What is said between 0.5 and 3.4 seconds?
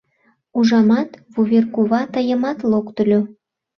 —Ужамат, Вуверкува тыйымат локтыльо.